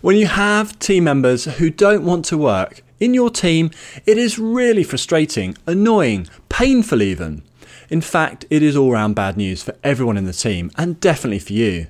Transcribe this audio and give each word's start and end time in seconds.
When 0.00 0.14
you 0.14 0.26
have 0.26 0.78
team 0.78 1.02
members 1.04 1.44
who 1.44 1.70
don't 1.70 2.04
want 2.04 2.24
to 2.26 2.38
work 2.38 2.82
in 3.00 3.14
your 3.14 3.30
team, 3.30 3.72
it 4.06 4.16
is 4.16 4.38
really 4.38 4.84
frustrating, 4.84 5.56
annoying, 5.66 6.28
painful 6.48 7.02
even. 7.02 7.42
In 7.90 8.00
fact, 8.00 8.44
it 8.48 8.62
is 8.62 8.76
all 8.76 8.92
round 8.92 9.16
bad 9.16 9.36
news 9.36 9.64
for 9.64 9.74
everyone 9.82 10.16
in 10.16 10.24
the 10.24 10.32
team 10.32 10.70
and 10.76 11.00
definitely 11.00 11.40
for 11.40 11.52
you. 11.52 11.88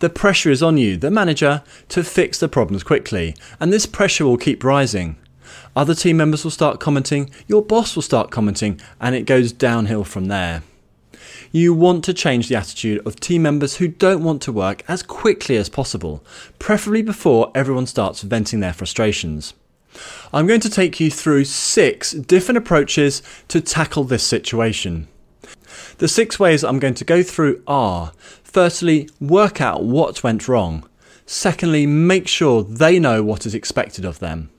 The 0.00 0.10
pressure 0.10 0.50
is 0.50 0.62
on 0.62 0.76
you, 0.76 0.98
the 0.98 1.10
manager, 1.10 1.62
to 1.88 2.04
fix 2.04 2.38
the 2.38 2.48
problems 2.50 2.82
quickly, 2.82 3.34
and 3.58 3.72
this 3.72 3.86
pressure 3.86 4.26
will 4.26 4.36
keep 4.36 4.62
rising. 4.62 5.16
Other 5.74 5.94
team 5.94 6.18
members 6.18 6.44
will 6.44 6.50
start 6.50 6.80
commenting, 6.80 7.30
your 7.46 7.62
boss 7.62 7.94
will 7.94 8.02
start 8.02 8.30
commenting, 8.30 8.78
and 9.00 9.14
it 9.14 9.22
goes 9.22 9.52
downhill 9.52 10.04
from 10.04 10.26
there. 10.26 10.62
You 11.50 11.72
want 11.72 12.04
to 12.04 12.12
change 12.12 12.48
the 12.48 12.56
attitude 12.56 13.06
of 13.06 13.20
team 13.20 13.42
members 13.42 13.76
who 13.76 13.88
don't 13.88 14.22
want 14.22 14.42
to 14.42 14.52
work 14.52 14.84
as 14.86 15.02
quickly 15.02 15.56
as 15.56 15.70
possible, 15.70 16.22
preferably 16.58 17.02
before 17.02 17.50
everyone 17.54 17.86
starts 17.86 18.20
venting 18.20 18.60
their 18.60 18.74
frustrations. 18.74 19.54
I'm 20.32 20.46
going 20.46 20.60
to 20.60 20.70
take 20.70 21.00
you 21.00 21.10
through 21.10 21.46
six 21.46 22.12
different 22.12 22.58
approaches 22.58 23.22
to 23.48 23.62
tackle 23.62 24.04
this 24.04 24.22
situation. 24.22 25.08
The 25.96 26.08
six 26.08 26.38
ways 26.38 26.62
I'm 26.62 26.78
going 26.78 26.94
to 26.94 27.04
go 27.04 27.22
through 27.22 27.62
are 27.66 28.12
firstly, 28.44 29.08
work 29.18 29.60
out 29.60 29.84
what 29.84 30.22
went 30.22 30.48
wrong. 30.48 30.86
Secondly, 31.24 31.86
make 31.86 32.28
sure 32.28 32.62
they 32.62 32.98
know 32.98 33.22
what 33.22 33.46
is 33.46 33.54
expected 33.54 34.04
of 34.04 34.18
them. 34.18 34.50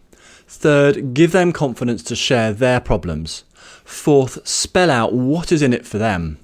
Third, 0.47 1.13
give 1.13 1.31
them 1.31 1.53
confidence 1.53 2.03
to 2.03 2.15
share 2.15 2.51
their 2.51 2.79
problems. 2.79 3.43
Fourth, 3.85 4.47
spell 4.47 4.89
out 4.89 5.13
what 5.13 5.51
is 5.51 5.61
in 5.61 5.73
it 5.73 5.85
for 5.85 5.99
them. 5.99 6.39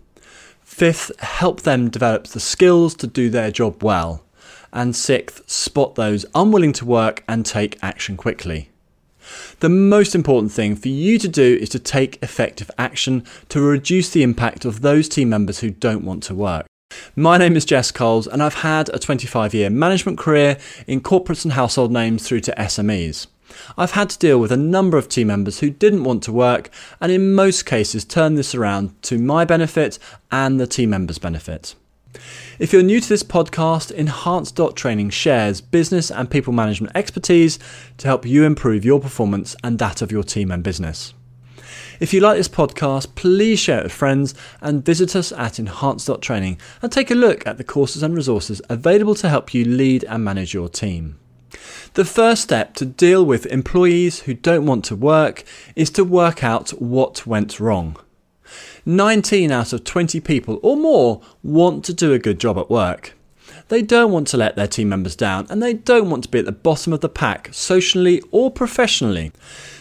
Fifth, 0.75 1.17
help 1.21 1.61
them 1.61 1.89
develop 1.89 2.27
the 2.27 2.39
skills 2.41 2.95
to 2.95 3.07
do 3.07 3.29
their 3.29 3.49
job 3.49 3.81
well. 3.81 4.25
And 4.73 4.93
sixth, 4.93 5.49
spot 5.49 5.95
those 5.95 6.25
unwilling 6.35 6.73
to 6.73 6.85
work 6.85 7.23
and 7.29 7.45
take 7.45 7.79
action 7.81 8.17
quickly. 8.17 8.71
The 9.61 9.69
most 9.69 10.13
important 10.13 10.51
thing 10.51 10.75
for 10.75 10.89
you 10.89 11.17
to 11.17 11.29
do 11.29 11.57
is 11.61 11.69
to 11.69 11.79
take 11.79 12.21
effective 12.21 12.69
action 12.77 13.23
to 13.47 13.61
reduce 13.61 14.09
the 14.09 14.21
impact 14.21 14.65
of 14.65 14.81
those 14.81 15.07
team 15.07 15.29
members 15.29 15.59
who 15.59 15.71
don't 15.71 16.03
want 16.03 16.23
to 16.23 16.35
work. 16.35 16.65
My 17.15 17.37
name 17.37 17.55
is 17.55 17.63
Jess 17.63 17.89
Coles, 17.91 18.27
and 18.27 18.43
I've 18.43 18.55
had 18.55 18.89
a 18.89 18.99
25 18.99 19.53
year 19.53 19.69
management 19.69 20.17
career 20.17 20.57
in 20.87 20.99
corporates 20.99 21.45
and 21.45 21.53
household 21.53 21.93
names 21.93 22.27
through 22.27 22.41
to 22.41 22.55
SMEs. 22.57 23.27
I've 23.77 23.91
had 23.91 24.09
to 24.11 24.19
deal 24.19 24.39
with 24.39 24.51
a 24.51 24.57
number 24.57 24.97
of 24.97 25.09
team 25.09 25.27
members 25.27 25.59
who 25.59 25.69
didn't 25.69 26.03
want 26.03 26.23
to 26.23 26.31
work, 26.31 26.69
and 26.99 27.11
in 27.11 27.33
most 27.33 27.65
cases, 27.65 28.05
turned 28.05 28.37
this 28.37 28.55
around 28.55 29.01
to 29.03 29.17
my 29.17 29.45
benefit 29.45 29.99
and 30.31 30.59
the 30.59 30.67
team 30.67 30.89
members' 30.91 31.19
benefit. 31.19 31.75
If 32.59 32.71
you're 32.71 32.83
new 32.83 33.01
to 33.01 33.09
this 33.09 33.23
podcast, 33.23 33.91
Enhance.training 33.91 35.09
shares 35.09 35.59
business 35.61 36.09
and 36.09 36.29
people 36.29 36.53
management 36.53 36.95
expertise 36.95 37.59
to 37.97 38.07
help 38.07 38.25
you 38.25 38.43
improve 38.43 38.85
your 38.85 38.99
performance 38.99 39.55
and 39.63 39.79
that 39.79 40.01
of 40.01 40.11
your 40.11 40.23
team 40.23 40.51
and 40.51 40.63
business. 40.63 41.13
If 41.99 42.13
you 42.13 42.19
like 42.19 42.37
this 42.37 42.49
podcast, 42.49 43.15
please 43.15 43.59
share 43.59 43.79
it 43.79 43.83
with 43.83 43.91
friends 43.91 44.35
and 44.61 44.85
visit 44.85 45.15
us 45.15 45.31
at 45.31 45.59
Enhance.training 45.59 46.57
and 46.81 46.91
take 46.91 47.11
a 47.11 47.15
look 47.15 47.45
at 47.47 47.57
the 47.57 47.63
courses 47.63 48.03
and 48.03 48.15
resources 48.15 48.61
available 48.69 49.15
to 49.15 49.29
help 49.29 49.53
you 49.53 49.65
lead 49.65 50.03
and 50.05 50.23
manage 50.23 50.53
your 50.53 50.69
team. 50.69 51.17
The 51.93 52.05
first 52.05 52.41
step 52.41 52.73
to 52.75 52.85
deal 52.85 53.25
with 53.25 53.45
employees 53.45 54.21
who 54.21 54.33
don't 54.33 54.65
want 54.65 54.85
to 54.85 54.95
work 54.95 55.43
is 55.75 55.89
to 55.91 56.03
work 56.03 56.43
out 56.43 56.69
what 56.71 57.25
went 57.25 57.59
wrong. 57.59 57.97
19 58.85 59.51
out 59.51 59.73
of 59.73 59.83
20 59.83 60.19
people 60.19 60.59
or 60.61 60.77
more 60.77 61.21
want 61.43 61.83
to 61.85 61.93
do 61.93 62.13
a 62.13 62.19
good 62.19 62.39
job 62.39 62.57
at 62.57 62.69
work. 62.69 63.13
They 63.69 63.81
don't 63.81 64.11
want 64.11 64.27
to 64.27 64.37
let 64.37 64.55
their 64.55 64.67
team 64.67 64.89
members 64.89 65.15
down 65.15 65.47
and 65.49 65.61
they 65.61 65.73
don't 65.73 66.09
want 66.09 66.23
to 66.23 66.29
be 66.29 66.39
at 66.39 66.45
the 66.45 66.51
bottom 66.51 66.93
of 66.93 67.01
the 67.01 67.09
pack 67.09 67.49
socially 67.51 68.21
or 68.31 68.51
professionally. 68.51 69.31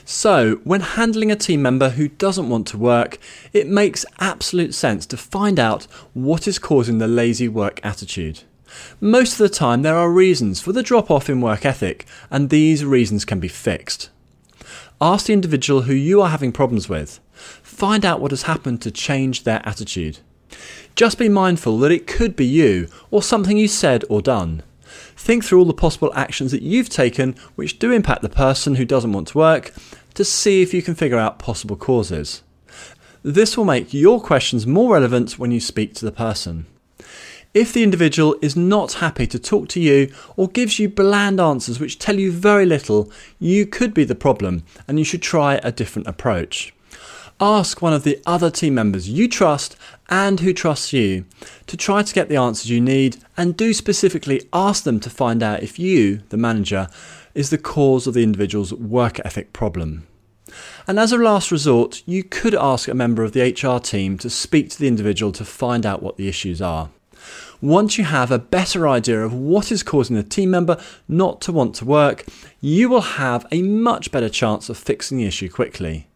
So, 0.06 0.56
when 0.64 0.80
handling 0.80 1.30
a 1.30 1.36
team 1.36 1.62
member 1.62 1.90
who 1.90 2.08
doesn't 2.08 2.48
want 2.48 2.66
to 2.68 2.78
work, 2.78 3.18
it 3.52 3.66
makes 3.66 4.06
absolute 4.20 4.74
sense 4.74 5.06
to 5.06 5.16
find 5.16 5.58
out 5.58 5.84
what 6.12 6.46
is 6.46 6.58
causing 6.58 6.98
the 6.98 7.08
lazy 7.08 7.48
work 7.48 7.80
attitude. 7.82 8.42
Most 9.00 9.32
of 9.32 9.38
the 9.38 9.48
time, 9.48 9.82
there 9.82 9.96
are 9.96 10.10
reasons 10.10 10.60
for 10.60 10.72
the 10.72 10.82
drop 10.82 11.10
off 11.10 11.28
in 11.28 11.40
work 11.40 11.64
ethic, 11.64 12.06
and 12.30 12.48
these 12.48 12.84
reasons 12.84 13.24
can 13.24 13.40
be 13.40 13.48
fixed. 13.48 14.10
Ask 15.00 15.26
the 15.26 15.32
individual 15.32 15.82
who 15.82 15.94
you 15.94 16.22
are 16.22 16.30
having 16.30 16.52
problems 16.52 16.88
with. 16.88 17.20
Find 17.34 18.04
out 18.04 18.20
what 18.20 18.30
has 18.30 18.42
happened 18.42 18.80
to 18.82 18.90
change 18.90 19.44
their 19.44 19.60
attitude. 19.64 20.20
Just 20.94 21.18
be 21.18 21.28
mindful 21.28 21.78
that 21.78 21.90
it 21.90 22.06
could 22.06 22.36
be 22.36 22.46
you 22.46 22.88
or 23.10 23.22
something 23.22 23.56
you 23.56 23.68
said 23.68 24.04
or 24.08 24.22
done. 24.22 24.62
Think 25.16 25.44
through 25.44 25.58
all 25.58 25.64
the 25.64 25.74
possible 25.74 26.12
actions 26.14 26.52
that 26.52 26.62
you've 26.62 26.88
taken 26.88 27.34
which 27.56 27.78
do 27.78 27.90
impact 27.90 28.22
the 28.22 28.28
person 28.28 28.76
who 28.76 28.84
doesn't 28.84 29.12
want 29.12 29.28
to 29.28 29.38
work 29.38 29.72
to 30.14 30.24
see 30.24 30.62
if 30.62 30.72
you 30.72 30.82
can 30.82 30.94
figure 30.94 31.18
out 31.18 31.38
possible 31.38 31.76
causes. 31.76 32.42
This 33.22 33.56
will 33.56 33.64
make 33.64 33.92
your 33.92 34.20
questions 34.20 34.66
more 34.66 34.94
relevant 34.94 35.38
when 35.38 35.50
you 35.50 35.60
speak 35.60 35.94
to 35.94 36.04
the 36.04 36.12
person. 36.12 36.66
If 37.54 37.72
the 37.72 37.84
individual 37.84 38.34
is 38.42 38.56
not 38.56 38.94
happy 38.94 39.28
to 39.28 39.38
talk 39.38 39.68
to 39.68 39.80
you 39.80 40.12
or 40.36 40.48
gives 40.48 40.80
you 40.80 40.88
bland 40.88 41.38
answers 41.40 41.78
which 41.78 42.00
tell 42.00 42.18
you 42.18 42.32
very 42.32 42.66
little, 42.66 43.12
you 43.38 43.64
could 43.64 43.94
be 43.94 44.02
the 44.02 44.16
problem 44.16 44.64
and 44.88 44.98
you 44.98 45.04
should 45.04 45.22
try 45.22 45.60
a 45.62 45.70
different 45.70 46.08
approach. 46.08 46.74
Ask 47.40 47.80
one 47.80 47.92
of 47.92 48.02
the 48.02 48.20
other 48.26 48.50
team 48.50 48.74
members 48.74 49.08
you 49.08 49.28
trust 49.28 49.76
and 50.08 50.40
who 50.40 50.52
trusts 50.52 50.92
you 50.92 51.26
to 51.68 51.76
try 51.76 52.02
to 52.02 52.12
get 52.12 52.28
the 52.28 52.34
answers 52.34 52.70
you 52.70 52.80
need 52.80 53.18
and 53.36 53.56
do 53.56 53.72
specifically 53.72 54.42
ask 54.52 54.82
them 54.82 54.98
to 54.98 55.08
find 55.08 55.40
out 55.40 55.62
if 55.62 55.78
you, 55.78 56.22
the 56.30 56.36
manager, 56.36 56.88
is 57.34 57.50
the 57.50 57.58
cause 57.58 58.08
of 58.08 58.14
the 58.14 58.24
individual's 58.24 58.74
work 58.74 59.24
ethic 59.24 59.52
problem. 59.52 60.08
And 60.88 60.98
as 60.98 61.12
a 61.12 61.18
last 61.18 61.52
resort, 61.52 62.02
you 62.04 62.24
could 62.24 62.56
ask 62.56 62.88
a 62.88 62.94
member 62.94 63.22
of 63.22 63.30
the 63.30 63.42
HR 63.42 63.78
team 63.78 64.18
to 64.18 64.28
speak 64.28 64.70
to 64.70 64.78
the 64.80 64.88
individual 64.88 65.30
to 65.30 65.44
find 65.44 65.86
out 65.86 66.02
what 66.02 66.16
the 66.16 66.26
issues 66.26 66.60
are. 66.60 66.90
Once 67.64 67.96
you 67.96 68.04
have 68.04 68.30
a 68.30 68.38
better 68.38 68.86
idea 68.86 69.24
of 69.24 69.32
what 69.32 69.72
is 69.72 69.82
causing 69.82 70.18
a 70.18 70.22
team 70.22 70.50
member 70.50 70.78
not 71.08 71.40
to 71.40 71.50
want 71.50 71.74
to 71.74 71.82
work, 71.82 72.22
you 72.60 72.90
will 72.90 73.00
have 73.00 73.46
a 73.50 73.62
much 73.62 74.12
better 74.12 74.28
chance 74.28 74.68
of 74.68 74.76
fixing 74.76 75.16
the 75.16 75.24
issue 75.24 75.48
quickly. 75.48 76.06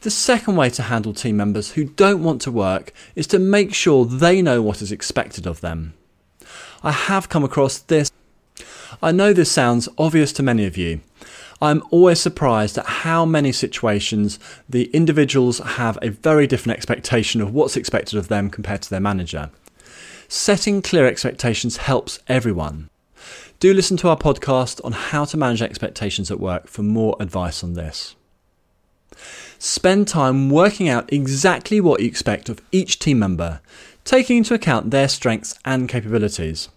The 0.00 0.10
second 0.10 0.56
way 0.56 0.68
to 0.70 0.82
handle 0.82 1.14
team 1.14 1.36
members 1.36 1.70
who 1.70 1.84
don't 1.84 2.24
want 2.24 2.42
to 2.42 2.50
work 2.50 2.92
is 3.14 3.28
to 3.28 3.38
make 3.38 3.72
sure 3.72 4.04
they 4.04 4.42
know 4.42 4.60
what 4.60 4.82
is 4.82 4.90
expected 4.90 5.46
of 5.46 5.60
them. 5.60 5.94
I 6.82 6.90
have 6.90 7.28
come 7.28 7.44
across 7.44 7.78
this. 7.78 8.10
I 9.00 9.12
know 9.12 9.32
this 9.32 9.52
sounds 9.52 9.88
obvious 9.98 10.32
to 10.32 10.42
many 10.42 10.66
of 10.66 10.76
you. 10.76 11.00
I'm 11.62 11.80
always 11.92 12.18
surprised 12.18 12.76
at 12.76 12.86
how 12.86 13.24
many 13.24 13.52
situations 13.52 14.40
the 14.68 14.86
individuals 14.86 15.60
have 15.60 15.96
a 16.02 16.08
very 16.08 16.48
different 16.48 16.76
expectation 16.76 17.40
of 17.40 17.54
what's 17.54 17.76
expected 17.76 18.18
of 18.18 18.26
them 18.26 18.50
compared 18.50 18.82
to 18.82 18.90
their 18.90 18.98
manager. 18.98 19.50
Setting 20.32 20.80
clear 20.80 21.08
expectations 21.08 21.78
helps 21.78 22.20
everyone. 22.28 22.88
Do 23.58 23.74
listen 23.74 23.96
to 23.96 24.08
our 24.08 24.16
podcast 24.16 24.80
on 24.84 24.92
how 24.92 25.24
to 25.24 25.36
manage 25.36 25.60
expectations 25.60 26.30
at 26.30 26.38
work 26.38 26.68
for 26.68 26.84
more 26.84 27.16
advice 27.18 27.64
on 27.64 27.74
this. 27.74 28.14
Spend 29.58 30.06
time 30.06 30.48
working 30.48 30.88
out 30.88 31.12
exactly 31.12 31.80
what 31.80 31.98
you 31.98 32.06
expect 32.06 32.48
of 32.48 32.62
each 32.70 33.00
team 33.00 33.18
member, 33.18 33.60
taking 34.04 34.36
into 34.36 34.54
account 34.54 34.92
their 34.92 35.08
strengths 35.08 35.58
and 35.64 35.88
capabilities. 35.88 36.68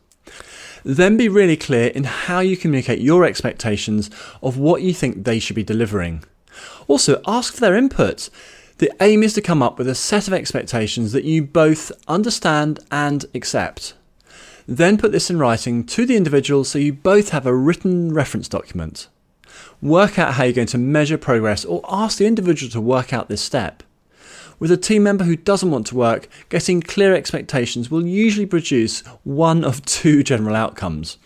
Then 0.83 1.15
be 1.15 1.29
really 1.29 1.55
clear 1.55 1.89
in 1.89 2.05
how 2.05 2.39
you 2.39 2.57
communicate 2.57 3.01
your 3.01 3.23
expectations 3.23 4.09
of 4.41 4.57
what 4.57 4.81
you 4.81 4.95
think 4.95 5.25
they 5.25 5.37
should 5.37 5.55
be 5.55 5.63
delivering. 5.63 6.23
Also, 6.87 7.21
ask 7.27 7.53
for 7.53 7.59
their 7.59 7.75
input. 7.75 8.31
The 8.83 8.91
aim 8.99 9.23
is 9.23 9.31
to 9.35 9.41
come 9.41 9.63
up 9.63 9.77
with 9.77 9.87
a 9.87 9.95
set 9.95 10.27
of 10.27 10.33
expectations 10.33 11.13
that 11.13 11.23
you 11.23 11.41
both 11.41 11.89
understand 12.05 12.81
and 12.91 13.25
accept. 13.33 13.93
Then 14.67 14.97
put 14.97 15.13
this 15.13 15.29
in 15.29 15.39
writing 15.39 15.85
to 15.85 16.05
the 16.05 16.17
individual 16.17 16.65
so 16.65 16.79
you 16.79 16.91
both 16.91 17.29
have 17.29 17.45
a 17.45 17.55
written 17.55 18.13
reference 18.13 18.49
document. 18.49 19.07
Work 19.81 20.19
out 20.19 20.33
how 20.33 20.43
you're 20.43 20.51
going 20.51 20.67
to 20.67 20.77
measure 20.77 21.17
progress 21.17 21.63
or 21.63 21.79
ask 21.87 22.17
the 22.17 22.25
individual 22.25 22.69
to 22.73 22.81
work 22.81 23.13
out 23.13 23.29
this 23.29 23.41
step. 23.41 23.83
With 24.59 24.69
a 24.69 24.75
team 24.75 25.03
member 25.03 25.23
who 25.23 25.37
doesn't 25.37 25.71
want 25.71 25.87
to 25.87 25.95
work, 25.95 26.27
getting 26.49 26.81
clear 26.81 27.15
expectations 27.15 27.89
will 27.89 28.05
usually 28.05 28.45
produce 28.45 28.99
one 29.23 29.63
of 29.63 29.85
two 29.85 30.23
general 30.23 30.57
outcomes. 30.57 31.17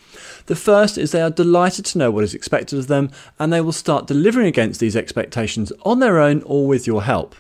The 0.46 0.56
first 0.56 0.96
is 0.96 1.12
they 1.12 1.24
are 1.24 1.32
delighted 1.32 1.86
to 1.86 1.98
know 1.98 2.12
what 2.12 2.24
is 2.24 2.36
expected 2.36 2.78
of 2.78 2.86
them 2.86 3.10
and 3.40 3.52
they 3.52 3.62
will 3.62 3.72
start 3.72 4.06
delivering 4.06 4.46
against 4.46 4.80
these 4.80 4.96
expectations 4.96 5.74
on 5.82 5.98
their 6.02 6.20
own 6.20 6.44
or 6.44 6.68
with 6.68 6.86
your 6.86 7.02
help. 7.02 7.36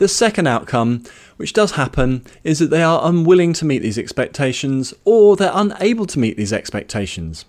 The 0.00 0.08
second 0.08 0.46
outcome, 0.46 1.04
which 1.36 1.52
does 1.52 1.72
happen, 1.72 2.24
is 2.42 2.58
that 2.58 2.70
they 2.70 2.82
are 2.82 3.06
unwilling 3.06 3.52
to 3.52 3.66
meet 3.66 3.82
these 3.82 3.98
expectations 3.98 4.94
or 5.04 5.36
they're 5.36 5.50
unable 5.52 6.06
to 6.06 6.18
meet 6.18 6.38
these 6.38 6.54
expectations. 6.54 7.44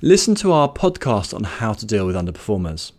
Listen 0.00 0.36
to 0.36 0.52
our 0.52 0.72
podcast 0.72 1.34
on 1.34 1.42
how 1.42 1.72
to 1.72 1.84
deal 1.84 2.06
with 2.06 2.14
underperformers. 2.14 2.92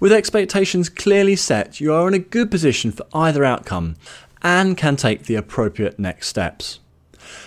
With 0.00 0.10
expectations 0.10 0.88
clearly 0.88 1.36
set, 1.36 1.82
you 1.82 1.92
are 1.92 2.08
in 2.08 2.14
a 2.14 2.18
good 2.18 2.50
position 2.50 2.92
for 2.92 3.04
either 3.12 3.44
outcome 3.44 3.96
and 4.40 4.74
can 4.74 4.96
take 4.96 5.24
the 5.24 5.34
appropriate 5.34 5.98
next 5.98 6.28
steps. 6.28 6.80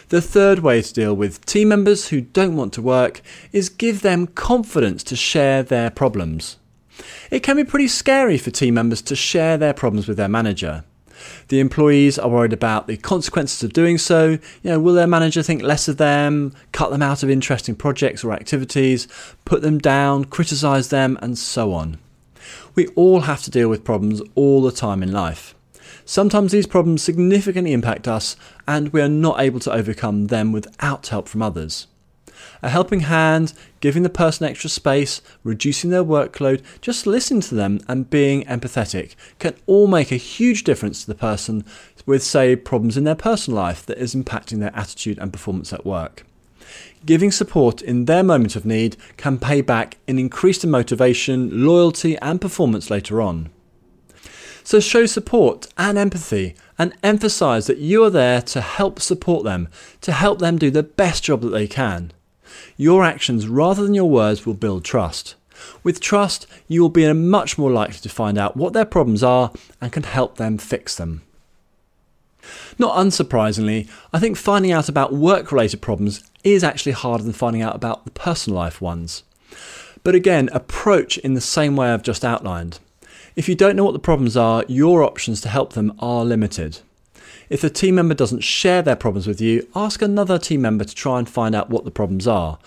The 0.10 0.22
third 0.22 0.60
way 0.60 0.84
to 0.84 0.94
deal 0.94 1.16
with 1.16 1.44
team 1.44 1.70
members 1.70 2.10
who 2.10 2.22
don't 2.22 2.56
want 2.56 2.72
to 2.74 2.84
work 2.84 3.24
is 3.52 3.68
give 3.68 4.04
them 4.04 4.28
confidence 4.28 5.04
to 5.06 5.16
share 5.16 5.64
their 5.64 5.90
problems. 5.90 6.58
It 7.32 7.42
can 7.42 7.58
be 7.58 7.64
pretty 7.64 7.88
scary 7.88 8.38
for 8.38 8.52
team 8.52 8.76
members 8.76 9.02
to 9.04 9.16
share 9.16 9.58
their 9.58 9.74
problems 9.74 10.08
with 10.08 10.18
their 10.18 10.28
manager. 10.28 10.84
The 11.48 11.60
employees 11.60 12.20
are 12.20 12.30
worried 12.30 12.54
about 12.54 12.88
the 12.88 12.98
consequences 12.98 13.64
of 13.64 13.74
doing 13.74 13.98
so. 13.98 14.32
You 14.32 14.40
know, 14.64 14.80
will 14.80 14.94
their 14.94 15.08
manager 15.08 15.44
think 15.44 15.62
less 15.62 15.88
of 15.88 15.98
them, 15.98 16.54
cut 16.72 16.92
them 16.92 17.02
out 17.02 17.24
of 17.24 17.30
interesting 17.30 17.76
projects 17.76 18.24
or 18.24 18.34
activities, 18.34 19.08
put 19.46 19.62
them 19.62 19.78
down, 19.78 20.26
criticize 20.26 20.90
them, 20.90 21.18
and 21.22 21.38
so 21.38 21.74
on. 21.74 21.98
We 22.76 22.88
all 22.88 23.22
have 23.22 23.44
to 23.44 23.52
deal 23.52 23.70
with 23.70 23.84
problems 23.84 24.22
all 24.36 24.62
the 24.62 24.72
time 24.72 25.04
in 25.04 25.12
life. 25.12 25.56
Sometimes 26.06 26.52
these 26.52 26.68
problems 26.68 27.02
significantly 27.02 27.72
impact 27.72 28.08
us 28.08 28.36
and 28.68 28.90
we 28.90 29.02
are 29.02 29.10
not 29.10 29.40
able 29.40 29.60
to 29.62 29.72
overcome 29.72 30.28
them 30.28 30.52
without 30.52 31.08
help 31.08 31.30
from 31.30 31.42
others. 31.42 31.88
A 32.64 32.70
helping 32.70 33.02
hand, 33.02 33.52
giving 33.82 34.04
the 34.04 34.10
person 34.10 34.48
extra 34.48 34.70
space, 34.70 35.22
reducing 35.44 35.90
their 35.90 36.04
workload, 36.04 36.62
just 36.80 37.06
listening 37.06 37.42
to 37.42 37.56
them 37.56 37.82
and 37.90 38.10
being 38.10 38.46
empathetic 38.46 39.16
can 39.38 39.54
all 39.66 39.86
make 39.86 40.14
a 40.14 40.16
huge 40.16 40.64
difference 40.64 41.02
to 41.02 41.08
the 41.08 41.14
person 41.14 41.66
with, 42.06 42.24
say, 42.24 42.56
problems 42.56 42.96
in 42.96 43.04
their 43.04 43.16
personal 43.16 43.60
life 43.60 43.86
that 43.86 43.98
is 43.98 44.16
impacting 44.16 44.60
their 44.60 44.74
attitude 44.74 45.20
and 45.20 45.34
performance 45.34 45.74
at 45.74 45.86
work. 45.86 46.26
Giving 47.06 47.32
support 47.32 47.82
in 47.82 48.06
their 48.06 48.24
moment 48.24 48.56
of 48.56 48.66
need 48.66 48.96
can 49.18 49.40
pay 49.40 49.60
back 49.60 49.98
in 50.08 50.18
increased 50.18 50.66
motivation, 50.66 51.66
loyalty, 51.66 52.18
and 52.20 52.40
performance 52.40 52.90
later 52.90 53.22
on. 53.22 53.50
So 54.64 54.80
show 54.80 55.06
support 55.06 55.68
and 55.78 55.98
empathy 55.98 56.56
and 56.80 56.94
emphasize 57.04 57.68
that 57.68 57.80
you 57.80 58.06
are 58.06 58.10
there 58.10 58.42
to 58.44 58.62
help 58.62 59.02
support 59.02 59.44
them, 59.44 59.68
to 60.00 60.14
help 60.14 60.40
them 60.40 60.58
do 60.58 60.72
the 60.72 60.82
best 60.82 61.26
job 61.26 61.42
that 61.42 61.50
they 61.50 61.68
can. 61.68 62.14
Your 62.78 63.04
actions 63.04 63.48
rather 63.48 63.84
than 63.84 63.94
your 63.94 64.10
words 64.10 64.46
will 64.46 64.54
build 64.54 64.84
trust. 64.84 65.36
With 65.84 66.00
trust, 66.00 66.48
you 66.68 66.82
will 66.82 66.90
be 66.90 67.12
much 67.14 67.58
more 67.58 67.72
likely 67.72 68.00
to 68.00 68.10
find 68.10 68.38
out 68.38 68.58
what 68.58 68.74
their 68.74 68.86
problems 68.86 69.24
are 69.24 69.52
and 69.80 69.92
can 69.92 70.04
help 70.04 70.38
them 70.38 70.58
fix 70.58 70.96
them. 70.96 71.22
Not 72.78 72.98
unsurprisingly, 72.98 73.90
I 74.12 74.20
think 74.20 74.36
finding 74.36 74.72
out 74.72 74.90
about 74.90 75.14
work 75.14 75.52
related 75.52 75.82
problems 75.82 76.24
is 76.44 76.64
actually 76.64 76.92
harder 76.94 77.24
than 77.24 77.34
finding 77.34 77.62
out 77.62 77.76
about 77.76 78.04
the 78.04 78.12
personal 78.12 78.60
life 78.60 78.82
ones. 78.82 79.24
But 80.04 80.16
again, 80.16 80.50
approach 80.52 81.18
in 81.20 81.34
the 81.34 81.42
same 81.42 81.76
way 81.76 81.90
I've 81.90 82.04
just 82.04 82.26
outlined. 82.26 82.80
If 83.36 83.48
you 83.48 83.56
don't 83.56 83.76
know 83.76 83.86
what 83.86 83.94
the 83.94 84.00
problems 84.00 84.36
are, 84.36 84.66
your 84.68 85.04
options 85.04 85.40
to 85.42 85.50
help 85.50 85.74
them 85.74 85.94
are 86.00 86.26
limited. 86.26 86.80
If 87.50 87.64
a 87.64 87.70
team 87.70 87.96
member 87.96 88.14
doesn't 88.14 88.44
share 88.44 88.82
their 88.82 88.96
problems 88.96 89.28
with 89.28 89.42
you, 89.42 89.68
ask 89.76 90.02
another 90.02 90.38
team 90.38 90.62
member 90.62 90.84
to 90.84 90.96
try 90.96 91.20
and 91.20 91.30
find 91.30 91.54
out 91.56 91.70
what 91.70 91.86
the 91.86 91.92
problems 91.92 92.28
are. 92.28 92.60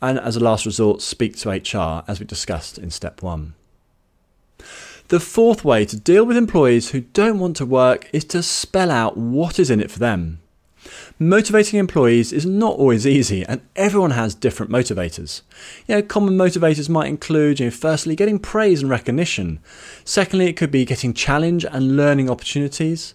And 0.00 0.18
as 0.18 0.36
a 0.36 0.40
last 0.40 0.66
resort, 0.66 1.02
speak 1.02 1.36
to 1.38 1.50
HR, 1.50 2.04
as 2.08 2.18
we 2.18 2.26
discussed 2.26 2.78
in 2.78 2.90
step 2.90 3.22
one. 3.22 3.54
The 5.08 5.20
fourth 5.20 5.64
way 5.64 5.84
to 5.84 5.96
deal 5.96 6.24
with 6.24 6.36
employees 6.36 6.90
who 6.90 7.00
don't 7.00 7.38
want 7.38 7.56
to 7.56 7.66
work 7.66 8.08
is 8.12 8.24
to 8.26 8.42
spell 8.42 8.90
out 8.90 9.16
what 9.16 9.58
is 9.58 9.70
in 9.70 9.80
it 9.80 9.90
for 9.90 9.98
them. 9.98 10.40
Motivating 11.18 11.78
employees 11.78 12.32
is 12.32 12.44
not 12.44 12.76
always 12.76 13.06
easy, 13.06 13.44
and 13.44 13.60
everyone 13.76 14.12
has 14.12 14.34
different 14.34 14.72
motivators. 14.72 15.42
You 15.86 15.96
know, 15.96 16.02
common 16.02 16.34
motivators 16.34 16.88
might 16.88 17.08
include, 17.08 17.60
you 17.60 17.66
know, 17.66 17.70
firstly, 17.70 18.16
getting 18.16 18.38
praise 18.38 18.80
and 18.80 18.90
recognition. 18.90 19.60
Secondly, 20.04 20.46
it 20.46 20.56
could 20.56 20.70
be 20.70 20.84
getting 20.84 21.14
challenge 21.14 21.64
and 21.64 21.96
learning 21.96 22.28
opportunities. 22.28 23.14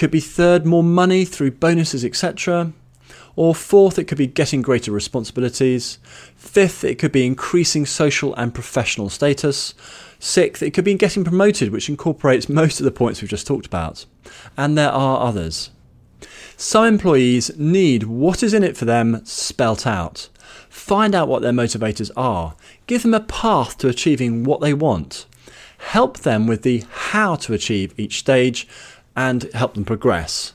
Could 0.00 0.10
be 0.10 0.20
third, 0.20 0.64
more 0.64 0.82
money 0.82 1.26
through 1.26 1.50
bonuses, 1.50 2.06
etc. 2.06 2.72
Or 3.36 3.54
fourth, 3.54 3.98
it 3.98 4.04
could 4.04 4.16
be 4.16 4.26
getting 4.26 4.62
greater 4.62 4.90
responsibilities. 4.90 5.98
Fifth, 6.36 6.84
it 6.84 6.98
could 6.98 7.12
be 7.12 7.26
increasing 7.26 7.84
social 7.84 8.34
and 8.36 8.54
professional 8.54 9.10
status. 9.10 9.74
Sixth, 10.18 10.62
it 10.62 10.70
could 10.70 10.86
be 10.86 10.94
getting 10.94 11.22
promoted, 11.22 11.70
which 11.70 11.90
incorporates 11.90 12.48
most 12.48 12.80
of 12.80 12.84
the 12.84 12.90
points 12.90 13.20
we've 13.20 13.30
just 13.30 13.46
talked 13.46 13.66
about. 13.66 14.06
And 14.56 14.78
there 14.78 14.90
are 14.90 15.20
others. 15.20 15.68
Some 16.56 16.86
employees 16.86 17.54
need 17.58 18.04
what 18.04 18.42
is 18.42 18.54
in 18.54 18.64
it 18.64 18.78
for 18.78 18.86
them 18.86 19.22
spelt 19.26 19.86
out. 19.86 20.30
Find 20.70 21.14
out 21.14 21.28
what 21.28 21.42
their 21.42 21.52
motivators 21.52 22.10
are. 22.16 22.54
Give 22.86 23.02
them 23.02 23.12
a 23.12 23.20
path 23.20 23.76
to 23.76 23.88
achieving 23.88 24.44
what 24.44 24.62
they 24.62 24.72
want. 24.72 25.26
Help 25.76 26.20
them 26.20 26.46
with 26.46 26.62
the 26.62 26.84
how 26.90 27.34
to 27.34 27.52
achieve 27.52 27.92
each 27.98 28.18
stage 28.18 28.66
and 29.16 29.44
help 29.54 29.74
them 29.74 29.84
progress. 29.84 30.52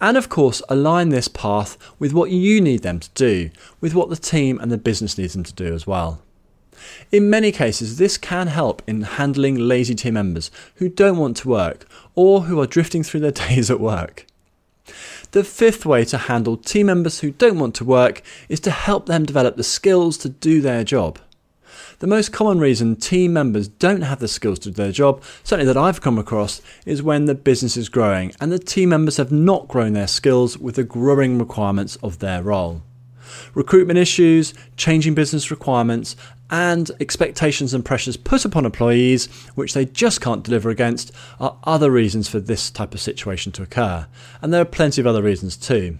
And 0.00 0.16
of 0.16 0.28
course, 0.28 0.62
align 0.68 1.08
this 1.08 1.28
path 1.28 1.76
with 1.98 2.12
what 2.12 2.30
you 2.30 2.60
need 2.60 2.82
them 2.82 3.00
to 3.00 3.10
do, 3.14 3.50
with 3.80 3.94
what 3.94 4.10
the 4.10 4.16
team 4.16 4.58
and 4.58 4.70
the 4.70 4.78
business 4.78 5.16
needs 5.16 5.32
them 5.34 5.44
to 5.44 5.52
do 5.52 5.72
as 5.72 5.86
well. 5.86 6.20
In 7.10 7.30
many 7.30 7.52
cases, 7.52 7.98
this 7.98 8.18
can 8.18 8.48
help 8.48 8.82
in 8.86 9.02
handling 9.02 9.56
lazy 9.56 9.94
team 9.94 10.14
members 10.14 10.50
who 10.76 10.88
don't 10.88 11.18
want 11.18 11.36
to 11.38 11.48
work 11.48 11.86
or 12.14 12.42
who 12.42 12.60
are 12.60 12.66
drifting 12.66 13.02
through 13.02 13.20
their 13.20 13.30
days 13.48 13.70
at 13.70 13.80
work. 13.80 14.26
The 15.30 15.44
fifth 15.44 15.86
way 15.86 16.04
to 16.06 16.18
handle 16.18 16.56
team 16.56 16.86
members 16.86 17.20
who 17.20 17.30
don't 17.30 17.58
want 17.58 17.74
to 17.76 17.84
work 17.84 18.22
is 18.48 18.60
to 18.60 18.70
help 18.70 19.06
them 19.06 19.24
develop 19.24 19.56
the 19.56 19.64
skills 19.64 20.18
to 20.18 20.28
do 20.28 20.60
their 20.60 20.84
job. 20.84 21.18
The 22.02 22.08
most 22.08 22.32
common 22.32 22.58
reason 22.58 22.96
team 22.96 23.32
members 23.32 23.68
don't 23.68 24.00
have 24.00 24.18
the 24.18 24.26
skills 24.26 24.58
to 24.58 24.70
do 24.70 24.74
their 24.74 24.90
job, 24.90 25.22
certainly 25.44 25.72
that 25.72 25.80
I've 25.80 26.00
come 26.00 26.18
across, 26.18 26.60
is 26.84 27.00
when 27.00 27.26
the 27.26 27.34
business 27.36 27.76
is 27.76 27.88
growing 27.88 28.32
and 28.40 28.50
the 28.50 28.58
team 28.58 28.88
members 28.88 29.18
have 29.18 29.30
not 29.30 29.68
grown 29.68 29.92
their 29.92 30.08
skills 30.08 30.58
with 30.58 30.74
the 30.74 30.82
growing 30.82 31.38
requirements 31.38 31.94
of 32.02 32.18
their 32.18 32.42
role. 32.42 32.82
Recruitment 33.54 34.00
issues, 34.00 34.52
changing 34.76 35.14
business 35.14 35.52
requirements, 35.52 36.16
and 36.50 36.90
expectations 36.98 37.72
and 37.72 37.84
pressures 37.84 38.16
put 38.16 38.44
upon 38.44 38.66
employees, 38.66 39.26
which 39.54 39.72
they 39.72 39.84
just 39.84 40.20
can't 40.20 40.42
deliver 40.42 40.70
against, 40.70 41.12
are 41.38 41.56
other 41.62 41.92
reasons 41.92 42.28
for 42.28 42.40
this 42.40 42.68
type 42.68 42.94
of 42.94 43.00
situation 43.00 43.52
to 43.52 43.62
occur. 43.62 44.08
And 44.42 44.52
there 44.52 44.62
are 44.62 44.64
plenty 44.64 45.00
of 45.00 45.06
other 45.06 45.22
reasons 45.22 45.56
too. 45.56 45.98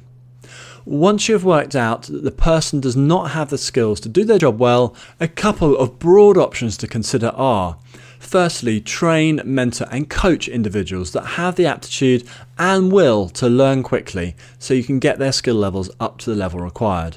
Once 0.85 1.29
you've 1.29 1.45
worked 1.45 1.77
out 1.77 2.03
that 2.03 2.25
the 2.25 2.31
person 2.31 2.81
does 2.81 2.97
not 2.97 3.31
have 3.31 3.51
the 3.51 3.59
skills 3.59 4.01
to 4.01 4.09
do 4.09 4.25
their 4.25 4.39
job 4.39 4.59
well, 4.59 4.95
a 5.21 5.29
couple 5.29 5.77
of 5.77 5.99
broad 5.99 6.37
options 6.37 6.77
to 6.77 6.87
consider 6.87 7.29
are 7.29 7.77
Firstly, 8.23 8.81
train, 8.81 9.43
mentor, 9.45 9.87
and 9.91 10.09
coach 10.09 10.47
individuals 10.47 11.11
that 11.11 11.35
have 11.37 11.57
the 11.57 11.67
aptitude 11.67 12.27
and 12.57 12.93
will 12.93 13.29
to 13.31 13.49
learn 13.49 13.83
quickly 13.83 14.37
so 14.61 14.75
you 14.75 14.85
can 14.85 15.01
get 15.01 15.19
their 15.19 15.33
skill 15.33 15.57
levels 15.57 15.91
up 15.99 16.19
to 16.19 16.31
the 16.31 16.37
level 16.37 16.61
required. 16.61 17.17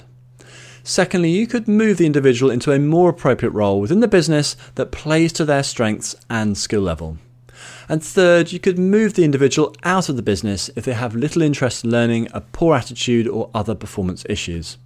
Secondly, 0.83 1.29
you 1.29 1.45
could 1.45 1.67
move 1.67 1.97
the 1.97 2.07
individual 2.07 2.51
into 2.51 2.71
a 2.71 2.79
more 2.79 3.12
appropriate 3.12 3.51
role 3.51 3.79
within 3.79 4.00
the 4.00 4.07
business 4.07 4.57
that 4.74 4.91
plays 4.91 5.31
to 5.34 5.45
their 5.45 5.63
strengths 5.63 6.15
and 6.27 6.57
skill 6.57 6.81
level. 6.81 7.19
And 7.88 8.04
third, 8.04 8.51
you 8.51 8.60
could 8.60 8.80
move 8.80 9.13
the 9.13 9.24
individual 9.24 9.75
out 9.84 10.10
of 10.10 10.15
the 10.15 10.22
business 10.22 10.70
if 10.75 10.86
they 10.86 10.94
have 10.94 11.15
little 11.15 11.42
interest 11.42 11.84
in 11.84 11.92
learning, 11.92 12.30
a 12.34 12.42
poor 12.42 12.75
attitude, 12.75 13.27
or 13.27 13.50
other 13.54 13.75
performance 13.75 14.25
issues. 14.30 14.77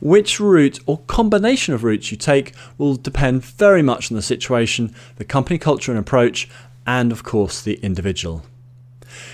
Which 0.00 0.40
route 0.40 0.80
or 0.86 0.98
combination 1.06 1.74
of 1.74 1.84
routes 1.84 2.10
you 2.10 2.18
take 2.18 2.52
will 2.76 2.96
depend 2.96 3.44
very 3.44 3.82
much 3.82 4.10
on 4.10 4.16
the 4.16 4.22
situation, 4.22 4.94
the 5.16 5.24
company 5.24 5.58
culture 5.58 5.92
and 5.92 5.98
approach, 5.98 6.48
and 6.86 7.12
of 7.12 7.22
course 7.22 7.62
the 7.62 7.74
individual. 7.74 8.42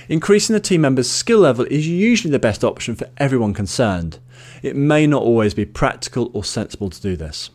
Increasing 0.08 0.54
the 0.54 0.60
team 0.60 0.82
member's 0.82 1.10
skill 1.10 1.38
level 1.38 1.64
is 1.66 1.88
usually 1.88 2.30
the 2.30 2.38
best 2.38 2.64
option 2.64 2.94
for 2.94 3.08
everyone 3.16 3.54
concerned. 3.54 4.18
It 4.62 4.76
may 4.76 5.06
not 5.06 5.22
always 5.22 5.54
be 5.54 5.64
practical 5.64 6.30
or 6.32 6.44
sensible 6.44 6.90
to 6.90 7.00
do 7.00 7.16
this. 7.16 7.50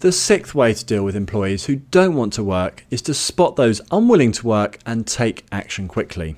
The 0.00 0.12
sixth 0.12 0.54
way 0.54 0.74
to 0.74 0.84
deal 0.84 1.04
with 1.04 1.16
employees 1.16 1.66
who 1.66 1.76
don't 1.76 2.14
want 2.14 2.32
to 2.34 2.44
work 2.44 2.84
is 2.88 3.02
to 3.02 3.14
spot 3.14 3.56
those 3.56 3.80
unwilling 3.90 4.30
to 4.30 4.46
work 4.46 4.78
and 4.86 5.04
take 5.04 5.44
action 5.50 5.88
quickly. 5.88 6.36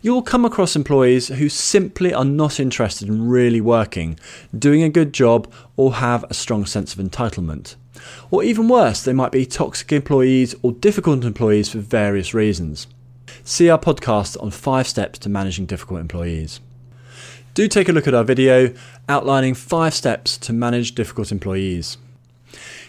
You 0.00 0.14
will 0.14 0.22
come 0.22 0.44
across 0.44 0.76
employees 0.76 1.26
who 1.26 1.48
simply 1.48 2.14
are 2.14 2.24
not 2.24 2.60
interested 2.60 3.08
in 3.08 3.28
really 3.28 3.60
working, 3.60 4.16
doing 4.56 4.84
a 4.84 4.88
good 4.88 5.12
job, 5.12 5.52
or 5.76 5.94
have 5.94 6.22
a 6.24 6.34
strong 6.34 6.64
sense 6.64 6.94
of 6.94 7.04
entitlement. 7.04 7.74
Or 8.30 8.44
even 8.44 8.68
worse, 8.68 9.02
they 9.02 9.12
might 9.12 9.32
be 9.32 9.44
toxic 9.44 9.90
employees 9.90 10.54
or 10.62 10.70
difficult 10.70 11.24
employees 11.24 11.68
for 11.68 11.78
various 11.78 12.32
reasons. 12.32 12.86
See 13.42 13.68
our 13.70 13.78
podcast 13.78 14.40
on 14.40 14.52
5 14.52 14.86
steps 14.86 15.18
to 15.20 15.28
managing 15.28 15.66
difficult 15.66 16.00
employees. 16.00 16.60
Do 17.54 17.66
take 17.66 17.88
a 17.88 17.92
look 17.92 18.06
at 18.06 18.14
our 18.14 18.22
video 18.22 18.72
outlining 19.08 19.54
5 19.54 19.92
steps 19.92 20.38
to 20.38 20.52
manage 20.52 20.94
difficult 20.94 21.32
employees. 21.32 21.98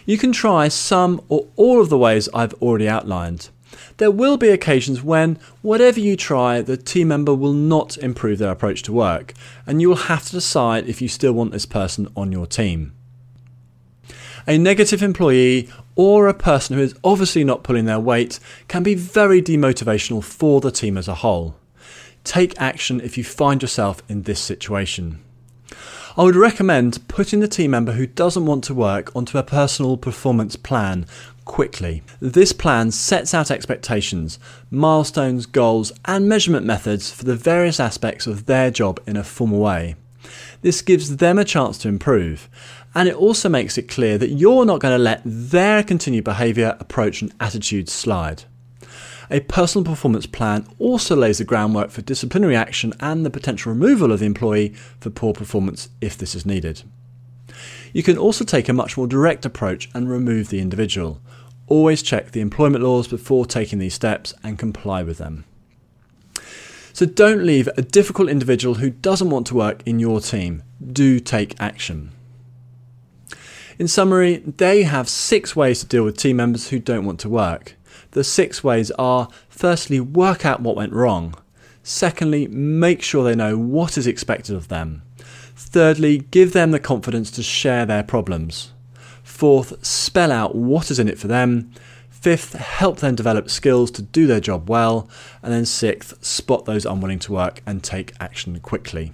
You 0.06 0.18
can 0.18 0.32
try 0.32 0.68
some 0.68 1.20
or 1.28 1.46
all 1.56 1.80
of 1.80 1.88
the 1.88 1.98
ways 1.98 2.28
I've 2.34 2.54
already 2.54 2.88
outlined. 2.88 3.48
There 3.96 4.10
will 4.10 4.36
be 4.36 4.48
occasions 4.48 5.02
when, 5.02 5.38
whatever 5.62 5.98
you 6.00 6.16
try, 6.16 6.60
the 6.60 6.76
team 6.76 7.08
member 7.08 7.34
will 7.34 7.52
not 7.52 7.96
improve 7.98 8.38
their 8.38 8.52
approach 8.52 8.82
to 8.84 8.92
work, 8.92 9.34
and 9.66 9.80
you 9.80 9.88
will 9.88 9.96
have 9.96 10.24
to 10.26 10.32
decide 10.32 10.86
if 10.86 11.00
you 11.00 11.08
still 11.08 11.32
want 11.32 11.52
this 11.52 11.66
person 11.66 12.08
on 12.16 12.32
your 12.32 12.46
team. 12.46 12.92
A 14.46 14.58
negative 14.58 15.02
employee 15.02 15.70
or 15.96 16.28
a 16.28 16.34
person 16.34 16.76
who 16.76 16.82
is 16.82 16.94
obviously 17.02 17.44
not 17.44 17.62
pulling 17.62 17.86
their 17.86 18.00
weight 18.00 18.38
can 18.68 18.82
be 18.82 18.94
very 18.94 19.40
demotivational 19.40 20.22
for 20.22 20.60
the 20.60 20.70
team 20.70 20.98
as 20.98 21.08
a 21.08 21.16
whole. 21.16 21.56
Take 22.24 22.60
action 22.60 23.00
if 23.00 23.16
you 23.16 23.24
find 23.24 23.62
yourself 23.62 24.02
in 24.08 24.22
this 24.22 24.40
situation. 24.40 25.22
I 26.16 26.22
would 26.22 26.36
recommend 26.36 27.08
putting 27.08 27.40
the 27.40 27.48
team 27.48 27.72
member 27.72 27.90
who 27.90 28.06
doesn't 28.06 28.46
want 28.46 28.62
to 28.64 28.74
work 28.74 29.10
onto 29.16 29.36
a 29.36 29.42
personal 29.42 29.96
performance 29.96 30.54
plan 30.54 31.06
quickly. 31.44 32.04
This 32.20 32.52
plan 32.52 32.92
sets 32.92 33.34
out 33.34 33.50
expectations, 33.50 34.38
milestones, 34.70 35.44
goals, 35.44 35.90
and 36.04 36.28
measurement 36.28 36.64
methods 36.64 37.10
for 37.10 37.24
the 37.24 37.34
various 37.34 37.80
aspects 37.80 38.28
of 38.28 38.46
their 38.46 38.70
job 38.70 39.00
in 39.08 39.16
a 39.16 39.24
formal 39.24 39.58
way. 39.58 39.96
This 40.62 40.82
gives 40.82 41.16
them 41.16 41.36
a 41.36 41.44
chance 41.44 41.78
to 41.78 41.88
improve, 41.88 42.48
and 42.94 43.08
it 43.08 43.16
also 43.16 43.48
makes 43.48 43.76
it 43.76 43.88
clear 43.88 44.16
that 44.18 44.30
you're 44.30 44.64
not 44.64 44.78
going 44.78 44.96
to 44.96 45.02
let 45.02 45.20
their 45.24 45.82
continued 45.82 46.22
behaviour, 46.22 46.76
approach, 46.78 47.22
and 47.22 47.34
attitudes 47.40 47.92
slide. 47.92 48.44
A 49.34 49.40
personal 49.40 49.84
performance 49.84 50.26
plan 50.26 50.64
also 50.78 51.16
lays 51.16 51.38
the 51.38 51.44
groundwork 51.44 51.90
for 51.90 52.02
disciplinary 52.02 52.54
action 52.54 52.92
and 53.00 53.26
the 53.26 53.30
potential 53.30 53.72
removal 53.72 54.12
of 54.12 54.20
the 54.20 54.26
employee 54.26 54.68
for 55.00 55.10
poor 55.10 55.32
performance 55.32 55.88
if 56.00 56.16
this 56.16 56.36
is 56.36 56.46
needed. 56.46 56.84
You 57.92 58.04
can 58.04 58.16
also 58.16 58.44
take 58.44 58.68
a 58.68 58.72
much 58.72 58.96
more 58.96 59.08
direct 59.08 59.44
approach 59.44 59.90
and 59.92 60.08
remove 60.08 60.50
the 60.50 60.60
individual. 60.60 61.20
Always 61.66 62.00
check 62.00 62.30
the 62.30 62.40
employment 62.40 62.84
laws 62.84 63.08
before 63.08 63.44
taking 63.44 63.80
these 63.80 63.94
steps 63.94 64.34
and 64.44 64.56
comply 64.56 65.02
with 65.02 65.18
them. 65.18 65.44
So 66.92 67.04
don't 67.04 67.44
leave 67.44 67.68
a 67.76 67.82
difficult 67.82 68.28
individual 68.28 68.76
who 68.76 68.90
doesn't 68.90 69.30
want 69.30 69.48
to 69.48 69.56
work 69.56 69.82
in 69.84 69.98
your 69.98 70.20
team. 70.20 70.62
Do 70.80 71.18
take 71.18 71.60
action. 71.60 72.12
In 73.80 73.88
summary, 73.88 74.44
they 74.46 74.84
have 74.84 75.08
six 75.08 75.56
ways 75.56 75.80
to 75.80 75.86
deal 75.86 76.04
with 76.04 76.16
team 76.16 76.36
members 76.36 76.68
who 76.68 76.78
don't 76.78 77.04
want 77.04 77.18
to 77.18 77.28
work. 77.28 77.74
The 78.12 78.24
six 78.24 78.62
ways 78.62 78.90
are 78.92 79.28
firstly, 79.48 80.00
work 80.00 80.44
out 80.44 80.60
what 80.60 80.76
went 80.76 80.92
wrong. 80.92 81.34
Secondly, 81.82 82.48
make 82.48 83.02
sure 83.02 83.24
they 83.24 83.34
know 83.34 83.58
what 83.58 83.98
is 83.98 84.06
expected 84.06 84.54
of 84.54 84.68
them. 84.68 85.02
Thirdly, 85.54 86.18
give 86.18 86.52
them 86.52 86.70
the 86.70 86.80
confidence 86.80 87.30
to 87.32 87.42
share 87.42 87.84
their 87.84 88.02
problems. 88.02 88.72
Fourth, 89.22 89.84
spell 89.84 90.32
out 90.32 90.54
what 90.54 90.90
is 90.90 90.98
in 90.98 91.08
it 91.08 91.18
for 91.18 91.28
them. 91.28 91.72
Fifth, 92.08 92.54
help 92.54 92.98
them 92.98 93.14
develop 93.14 93.50
skills 93.50 93.90
to 93.92 94.02
do 94.02 94.26
their 94.26 94.40
job 94.40 94.70
well. 94.70 95.08
And 95.42 95.52
then 95.52 95.66
sixth, 95.66 96.24
spot 96.24 96.64
those 96.64 96.86
unwilling 96.86 97.18
to 97.20 97.32
work 97.32 97.60
and 97.66 97.82
take 97.82 98.14
action 98.18 98.58
quickly. 98.60 99.12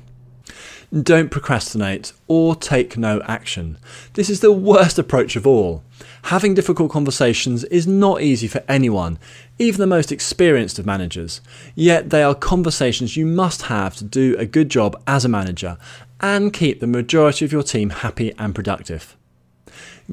Don't 0.92 1.30
procrastinate 1.30 2.12
or 2.26 2.54
take 2.56 2.96
no 2.96 3.20
action. 3.22 3.78
This 4.14 4.30
is 4.30 4.40
the 4.40 4.52
worst 4.52 4.98
approach 4.98 5.36
of 5.36 5.46
all. 5.46 5.84
Having 6.24 6.54
difficult 6.54 6.90
conversations 6.90 7.64
is 7.64 7.86
not 7.86 8.22
easy 8.22 8.46
for 8.46 8.62
anyone, 8.68 9.18
even 9.58 9.80
the 9.80 9.86
most 9.86 10.12
experienced 10.12 10.78
of 10.78 10.86
managers. 10.86 11.40
Yet 11.74 12.10
they 12.10 12.22
are 12.22 12.34
conversations 12.34 13.16
you 13.16 13.26
must 13.26 13.62
have 13.62 13.96
to 13.96 14.04
do 14.04 14.36
a 14.38 14.46
good 14.46 14.68
job 14.68 15.00
as 15.06 15.24
a 15.24 15.28
manager 15.28 15.78
and 16.20 16.52
keep 16.52 16.80
the 16.80 16.86
majority 16.86 17.44
of 17.44 17.52
your 17.52 17.62
team 17.62 17.90
happy 17.90 18.32
and 18.38 18.54
productive. 18.54 19.16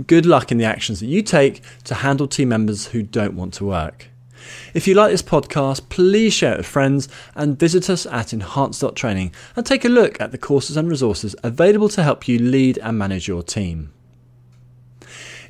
Good 0.06 0.26
luck 0.26 0.52
in 0.52 0.58
the 0.58 0.66
actions 0.66 1.00
that 1.00 1.08
you 1.08 1.22
take 1.22 1.62
to 1.86 1.96
handle 1.96 2.28
team 2.28 2.50
members 2.50 2.88
who 2.88 3.02
don't 3.02 3.36
want 3.36 3.54
to 3.56 3.66
work. 3.66 4.08
If 4.74 4.88
you 4.88 4.94
like 4.94 5.12
this 5.12 5.24
podcast, 5.24 5.90
please 5.90 6.34
share 6.34 6.54
it 6.54 6.58
with 6.58 6.68
friends 6.68 7.10
and 7.36 7.60
visit 7.60 7.90
us 7.90 8.06
at 8.06 8.34
enhance.training 8.34 9.34
and 9.56 9.66
take 9.66 9.84
a 9.84 9.90
look 9.90 10.22
at 10.22 10.32
the 10.32 10.38
courses 10.38 10.78
and 10.78 10.90
resources 10.90 11.36
available 11.44 11.90
to 11.90 12.04
help 12.04 12.28
you 12.28 12.40
lead 12.40 12.78
and 12.78 12.98
manage 12.98 13.28
your 13.28 13.44
team. 13.44 13.92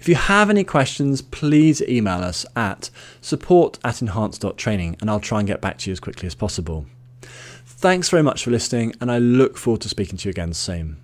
If 0.08 0.12
you 0.12 0.16
have 0.16 0.50
any 0.50 0.64
questions, 0.64 1.22
please 1.22 1.82
email 1.82 2.20
us 2.20 2.46
at 2.56 2.90
support 3.20 3.78
at 3.84 4.02
enhance.training 4.02 4.96
and 5.02 5.10
I'll 5.10 5.20
try 5.20 5.40
and 5.40 5.48
get 5.50 5.60
back 5.60 5.80
to 5.80 5.90
you 5.90 5.92
as 5.92 6.00
quickly 6.00 6.28
as 6.28 6.34
possible. 6.34 6.86
Thanks 7.66 8.08
very 8.08 8.24
much 8.24 8.46
for 8.46 8.52
listening, 8.52 8.94
and 9.02 9.12
I 9.12 9.18
look 9.18 9.58
forward 9.58 9.82
to 9.82 9.90
speaking 9.90 10.18
to 10.20 10.30
you 10.30 10.32
again 10.32 10.54
soon. 10.54 10.96